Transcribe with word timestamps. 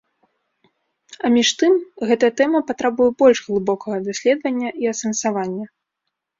А 1.25 1.31
між 1.35 1.49
тым, 1.59 1.73
гэта 2.13 2.25
тэма 2.41 2.63
патрабуе 2.71 3.09
больш 3.21 3.43
глыбокага 3.51 4.03
даследавання 4.11 4.69
і 4.85 4.93
асэнсавання. 4.97 5.65